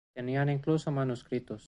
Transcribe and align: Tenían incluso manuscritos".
Tenían 0.15 0.49
incluso 0.49 0.89
manuscritos". 0.89 1.59